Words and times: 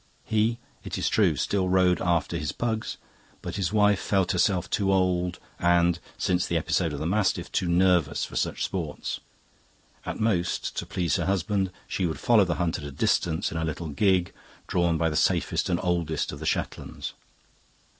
He, 0.25 0.57
it 0.83 0.97
is 0.97 1.09
true, 1.09 1.35
still 1.35 1.69
rode 1.69 2.01
after 2.01 2.35
his 2.35 2.51
pugs, 2.51 2.97
but 3.43 3.57
his 3.57 3.71
wife 3.71 3.99
felt 3.99 4.31
herself 4.31 4.67
too 4.67 4.91
old 4.91 5.37
and, 5.59 5.99
since 6.17 6.47
the 6.47 6.57
episode 6.57 6.91
of 6.91 6.97
the 6.97 7.05
mastiff, 7.05 7.51
too 7.51 7.67
nervous 7.67 8.25
for 8.25 8.35
such 8.35 8.63
sports. 8.65 9.19
At 10.03 10.19
most, 10.19 10.75
to 10.77 10.87
please 10.87 11.17
her 11.17 11.27
husband, 11.27 11.69
she 11.87 12.07
would 12.07 12.19
follow 12.19 12.45
the 12.45 12.55
hunt 12.55 12.79
at 12.79 12.83
a 12.83 12.89
distance 12.91 13.51
in 13.51 13.57
a 13.59 13.63
little 13.63 13.89
gig 13.89 14.33
drawn 14.65 14.97
by 14.97 15.07
the 15.11 15.15
safest 15.15 15.69
and 15.69 15.79
oldest 15.83 16.31
of 16.31 16.39
the 16.39 16.47
Shetlands. 16.47 17.13